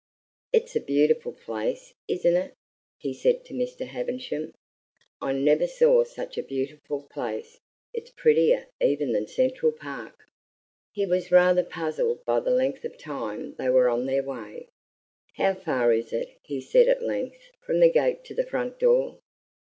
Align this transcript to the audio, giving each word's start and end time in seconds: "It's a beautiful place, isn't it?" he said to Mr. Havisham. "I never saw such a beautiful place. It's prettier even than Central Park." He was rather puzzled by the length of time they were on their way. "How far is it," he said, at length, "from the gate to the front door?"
"It's 0.51 0.75
a 0.75 0.79
beautiful 0.81 1.31
place, 1.33 1.93
isn't 2.07 2.35
it?" 2.35 2.55
he 2.97 3.13
said 3.13 3.45
to 3.45 3.53
Mr. 3.53 3.85
Havisham. 3.85 4.51
"I 5.21 5.31
never 5.31 5.67
saw 5.67 6.03
such 6.03 6.39
a 6.39 6.41
beautiful 6.41 7.03
place. 7.13 7.59
It's 7.93 8.09
prettier 8.09 8.65
even 8.81 9.11
than 9.11 9.27
Central 9.27 9.71
Park." 9.71 10.25
He 10.91 11.05
was 11.05 11.31
rather 11.31 11.63
puzzled 11.63 12.25
by 12.25 12.39
the 12.39 12.49
length 12.49 12.83
of 12.83 12.97
time 12.97 13.53
they 13.59 13.69
were 13.69 13.89
on 13.89 14.07
their 14.07 14.23
way. 14.23 14.69
"How 15.35 15.53
far 15.53 15.93
is 15.93 16.11
it," 16.11 16.35
he 16.45 16.61
said, 16.61 16.87
at 16.87 17.03
length, 17.03 17.51
"from 17.61 17.79
the 17.79 17.91
gate 17.91 18.23
to 18.23 18.33
the 18.33 18.47
front 18.47 18.79
door?" 18.79 19.19